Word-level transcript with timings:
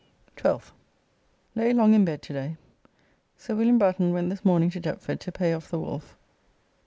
12th. 0.35 0.71
Lay 1.53 1.71
long 1.73 1.93
in 1.93 2.03
bed 2.03 2.23
to 2.23 2.33
day. 2.33 2.57
Sir 3.37 3.53
Wm. 3.53 3.77
Batten 3.77 4.11
went 4.11 4.31
this 4.31 4.43
morning 4.43 4.71
to 4.71 4.79
Deptford 4.79 5.19
to 5.19 5.31
pay 5.31 5.53
off 5.53 5.69
the 5.69 5.77
Wolf. 5.77 6.17